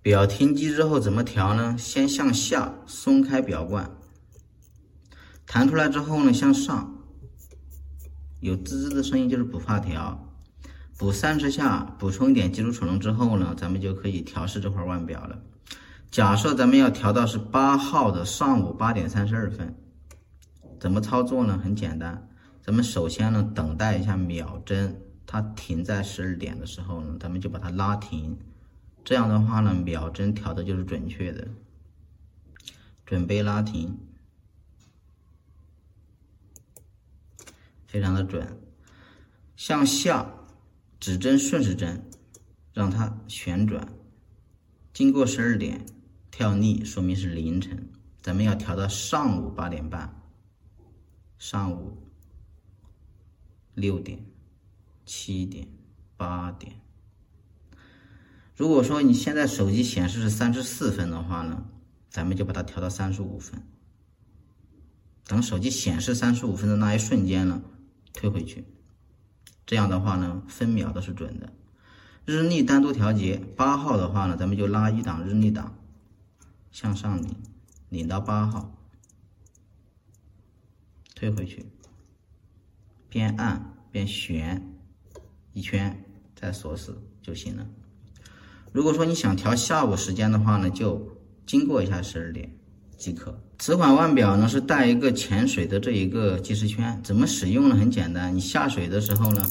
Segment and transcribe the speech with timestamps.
[0.00, 1.76] 表停机之后怎么调呢？
[1.76, 3.90] 先向下松开表冠，
[5.44, 6.98] 弹出来之后呢，向上
[8.40, 10.24] 有滋滋的声音，就是补发条。
[10.96, 15.38] 补三十下，补充一点基础储能之后呢，咱们就可以调试这块腕表了。
[16.10, 19.74] 假设咱们要调到是八号的上午八点三十二分，
[20.80, 21.60] 怎么操作呢？
[21.62, 22.28] 很简单，
[22.62, 28.36] 咱们首先呢，等待一下秒针，它停在十二点的时候呢，咱们就把它拉停。
[29.08, 31.48] 这样的话呢，秒针调的就是准确的。
[33.06, 33.98] 准备拉停，
[37.86, 38.46] 非常的准，
[39.56, 40.30] 向下。
[41.00, 42.10] 指针顺时针，
[42.74, 43.88] 让它旋转，
[44.92, 45.86] 经过十二点
[46.30, 47.90] 跳逆，说明是凌晨。
[48.20, 50.20] 咱们要调到上午八点半，
[51.38, 51.96] 上午
[53.72, 54.22] 六点、
[55.06, 55.66] 七点、
[56.18, 56.78] 八点。
[58.58, 61.64] 如果说你现在手机显示是三十四分的话呢，
[62.10, 63.62] 咱们就把它调到三十五分。
[65.28, 67.62] 等手机显示三十五分的那一瞬间呢，
[68.12, 68.64] 推回去。
[69.64, 71.52] 这样的话呢，分秒都是准的。
[72.24, 75.78] 日历单独调节，八号的话呢，咱们就拉一档日历档，
[76.72, 77.32] 向上拧，
[77.90, 78.76] 拧到八号，
[81.14, 81.64] 推回去，
[83.08, 84.60] 边按边旋
[85.52, 87.64] 一圈，再锁死就行了。
[88.72, 91.00] 如果说你想调下午时间的话呢，就
[91.46, 92.50] 经过一下十二点
[92.96, 93.38] 即可。
[93.58, 97.74] 此款腕表呢是带一个潜水的这一个计时圈，怎么使用呢？
[97.74, 99.44] 很简单，你下水的时候呢，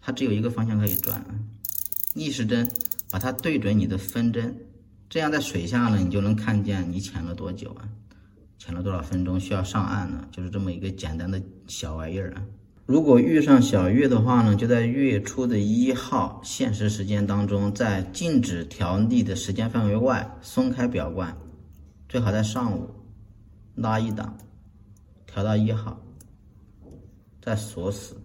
[0.00, 1.24] 它只有一个方向可以转，
[2.14, 2.70] 逆时针
[3.10, 4.54] 把它对准你的分针，
[5.08, 7.88] 这样在水下呢，你就能看见你潜了多久啊，
[8.58, 12.42] 潜了多少分钟，需要上岸呢，就是这么一个简单的小玩意儿啊。
[12.88, 21.36] 如果遇上小月的话呢，就在月初的一号现实时间当中，在禁止调力的时间范围外松开表冠，
[22.08, 22.88] 最好在上午。
[23.74, 24.34] 拉一档，
[25.26, 26.00] 调到一号，
[27.42, 28.16] 再锁死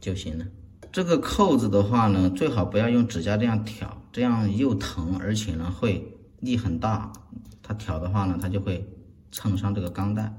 [0.00, 0.46] 就行了。
[0.92, 6.00] 这个扣子的话呢，最好不要用指甲这样挑，这样又疼，而且呢会
[6.38, 7.12] 力很大。
[7.60, 8.88] 它挑的话呢，它就会
[9.32, 10.32] 蹭伤这个钢带。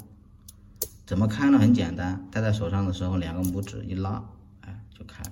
[1.05, 1.59] 怎么开呢？
[1.59, 4.23] 很简单，戴在手上的时候，两个拇指一拉，
[4.61, 5.31] 哎，就开了。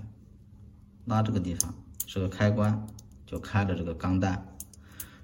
[1.06, 1.74] 拉这个地方
[2.06, 2.88] 是个开关，
[3.26, 4.46] 就开了这个钢带。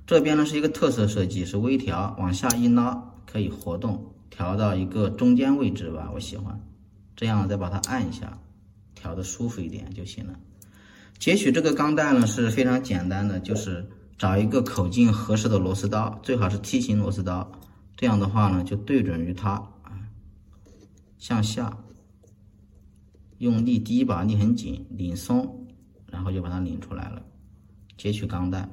[0.05, 6.57] 这边呢是一个特色设计，是微调，往下一拉可以活动，调到一个中间位置吧，我喜欢。
[7.15, 8.39] 这样再把它按一下，
[8.95, 10.33] 调的舒服一点就行了。
[11.19, 13.85] 截取这个钢带呢是非常简单的，就是
[14.17, 17.51] 找一个口径合适的螺丝刀，最好是梯形螺丝刀。
[17.97, 19.61] 这样的话呢就对准于它，
[21.17, 21.77] 向下
[23.39, 25.67] 用力，第一把力很紧，拧松，
[26.11, 27.23] 然后就把它拧出来了。
[27.97, 28.69] 截取钢带。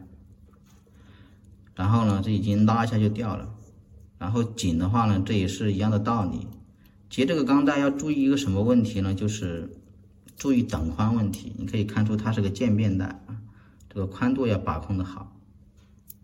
[1.75, 3.49] 然后呢，这已经拉一下就掉了。
[4.19, 6.47] 然后紧的话呢，这也是一样的道理。
[7.11, 9.15] 截这个钢带要注意一个什么问题呢？
[9.15, 9.77] 就是
[10.37, 11.53] 注意等宽问题。
[11.59, 13.37] 你可以看出它是个渐变带啊，
[13.89, 15.37] 这个宽度要把控的好，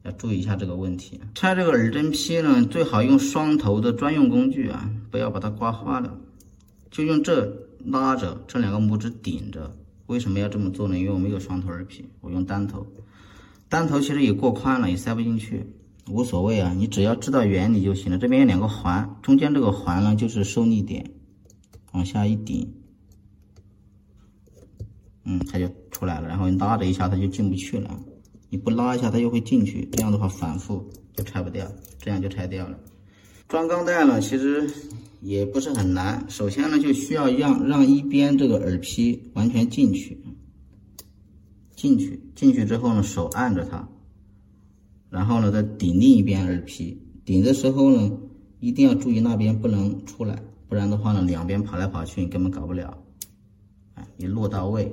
[0.03, 1.21] 要注意一下这个问题。
[1.35, 6.19] 拆这个耳针坯呢，最好用双头的专用工具啊，不要把它刮花了。
[6.91, 9.77] 就用这拉着，这两个拇指顶着。
[10.07, 10.99] 为什么要这么做呢？
[10.99, 12.85] 因为我没有双头耳皮，我用单头。
[13.69, 15.65] 单头其实也过宽了，也塞不进去，
[16.09, 18.19] 无所谓啊，你只要知道原理就行了。
[18.19, 21.09] 这边有两个环，中间这个环呢就是受力点，
[21.93, 22.69] 往下一顶，
[25.25, 26.27] 嗯，它就出来了。
[26.27, 27.97] 然后你拉着一下，它就进不去了。
[28.51, 29.89] 你不拉一下，它又会进去。
[29.93, 31.67] 这样的话反复就拆不掉，
[31.99, 32.79] 这样就拆掉了。
[33.49, 34.69] 装钢带呢，其实
[35.21, 36.25] 也不是很难。
[36.29, 40.21] 首先呢，就需要让让一边这个耳皮完全进去。
[41.75, 43.89] 进去，进去之后呢，手按着它，
[45.09, 47.01] 然后呢，再顶另一边耳皮。
[47.25, 48.19] 顶的时候呢，
[48.59, 52.99] 一定要注意那边不能出来，不然的话呢，两边跑来跑去，你根本搞不了。
[53.95, 54.93] 哎，一落到位，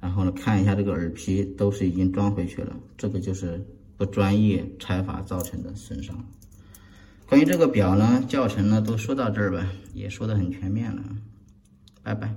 [0.00, 3.64] 然后呢，看一下这个耳皮都是已经装回去了，这个就是
[3.96, 6.16] 不专业拆法造成的损伤。
[7.26, 11.02] 关于这个表呢，教程呢都说到这儿吧，也说的很全面了，
[12.02, 12.34] 拜拜。